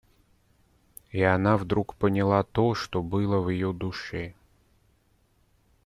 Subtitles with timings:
[1.11, 4.33] И она вдруг поняла то, что было в ее душе.